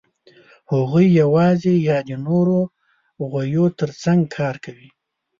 هغوی 0.71 1.05
یواځې 1.21 1.73
یا 1.89 1.97
د 2.09 2.11
نورو 2.27 2.57
غویو 3.31 3.65
تر 3.79 3.89
څنګ 4.03 4.21
کار 4.37 4.55
کوي. 4.65 4.89